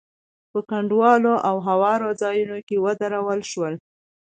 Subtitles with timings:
[0.51, 3.73] په کنډوالو او هوارو ځايونو کې ودرول شول.